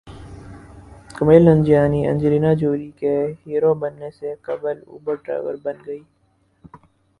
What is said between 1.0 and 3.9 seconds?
Kumail Nanjiani Angelina Jolie کے hero